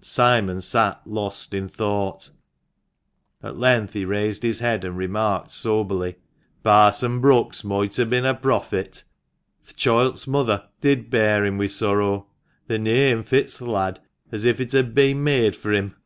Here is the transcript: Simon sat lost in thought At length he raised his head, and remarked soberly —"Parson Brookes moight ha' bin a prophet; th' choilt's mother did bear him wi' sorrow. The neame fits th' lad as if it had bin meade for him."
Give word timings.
Simon 0.00 0.60
sat 0.60 1.00
lost 1.08 1.52
in 1.52 1.66
thought 1.66 2.30
At 3.42 3.58
length 3.58 3.94
he 3.94 4.04
raised 4.04 4.44
his 4.44 4.60
head, 4.60 4.84
and 4.84 4.96
remarked 4.96 5.50
soberly 5.50 6.18
—"Parson 6.62 7.18
Brookes 7.20 7.64
moight 7.64 7.96
ha' 7.96 8.08
bin 8.08 8.24
a 8.24 8.32
prophet; 8.32 9.02
th' 9.66 9.74
choilt's 9.74 10.28
mother 10.28 10.68
did 10.80 11.10
bear 11.10 11.44
him 11.44 11.58
wi' 11.58 11.66
sorrow. 11.66 12.28
The 12.68 12.78
neame 12.78 13.24
fits 13.24 13.58
th' 13.58 13.62
lad 13.62 13.98
as 14.30 14.44
if 14.44 14.60
it 14.60 14.70
had 14.70 14.94
bin 14.94 15.24
meade 15.24 15.56
for 15.56 15.72
him." 15.72 15.96